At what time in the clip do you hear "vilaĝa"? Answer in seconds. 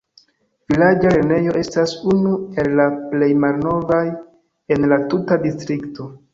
0.71-1.11